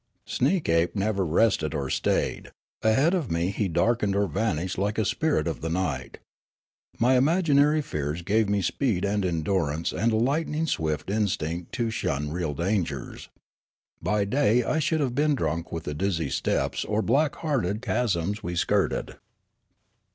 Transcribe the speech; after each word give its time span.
Sneekape 0.25 0.95
never 0.95 1.23
rested 1.23 1.75
or 1.75 1.87
stayed; 1.91 2.49
ahead 2.81 3.13
of 3.13 3.29
me 3.31 3.51
he 3.51 3.67
darkened 3.67 4.15
or 4.15 4.25
vanished 4.25 4.79
like 4.79 4.97
a 4.97 5.05
spirit 5.05 5.47
of 5.47 5.61
the 5.61 5.69
night. 5.69 6.17
My 6.97 7.15
imaginarj' 7.19 7.83
fears 7.83 8.23
gave 8.23 8.49
me 8.49 8.63
speed 8.63 9.05
and 9.05 9.23
endurance 9.23 9.93
and 9.93 10.11
a 10.11 10.15
lightning 10.15 10.65
swift 10.65 11.11
instinct 11.11 11.71
to 11.73 11.91
shun 11.91 12.31
real 12.31 12.55
dangers. 12.55 13.29
By 14.01 14.25
day 14.25 14.63
I 14.63 14.79
should 14.79 15.01
have 15.01 15.13
been 15.13 15.35
drunk 15.35 15.71
with 15.71 15.83
the 15.83 15.93
dizz}^ 15.93 16.31
steeps 16.31 16.83
or 16.83 17.03
black 17.03 17.35
hearted 17.35 17.83
chasms 17.83 18.41
we 18.41 18.55
skirted. 18.55 19.17